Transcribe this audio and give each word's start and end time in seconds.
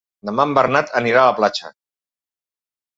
Demà 0.29 0.45
en 0.49 0.55
Bernat 0.59 0.89
anirà 1.01 1.21
a 1.23 1.29
la 1.29 1.37
platja. 1.43 1.73